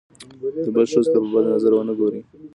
د 0.65 0.67
بل 0.75 0.85
ښځو 0.91 1.11
ته 1.13 1.17
په 1.23 1.29
بد 1.33 1.45
نظر 1.53 1.71
ونه 1.75 1.93
ګوري. 1.99 2.21